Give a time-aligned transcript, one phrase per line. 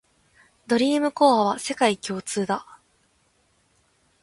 [0.65, 2.79] ドリームコアは世界共通だ